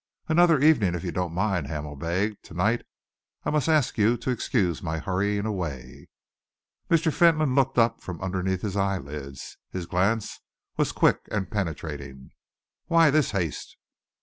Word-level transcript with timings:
"Another 0.27 0.59
evening, 0.59 0.95
if 0.95 1.03
you 1.03 1.11
don't 1.11 1.31
mind," 1.31 1.67
Hamel 1.67 1.95
begged. 1.95 2.41
"To 2.45 2.55
night 2.55 2.81
I 3.45 3.51
must 3.51 3.69
ask 3.69 3.99
you 3.99 4.17
to 4.17 4.31
excuse 4.31 4.81
my 4.81 4.97
hurrying 4.97 5.45
away." 5.45 6.07
Mr. 6.89 7.13
Fentolin 7.13 7.53
looked 7.53 7.77
up 7.77 8.01
from 8.01 8.19
underneath 8.19 8.63
his 8.63 8.75
eyelids. 8.75 9.57
His 9.69 9.85
glance 9.85 10.39
was 10.75 10.91
quick 10.91 11.21
and 11.29 11.51
penetrating. 11.51 12.31
"Why 12.87 13.11
this 13.11 13.29
haste?" 13.29 13.77